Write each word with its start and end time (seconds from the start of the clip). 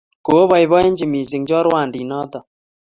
ko 0.25 0.31
oboibochi 0.43 1.03
mising 1.11 1.45
chorwandinoto 1.49 2.39